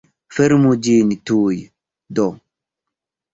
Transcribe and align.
Fermu 0.35 0.71
ĝin 0.87 1.11
tuj, 1.31 1.59
do! 2.21 2.27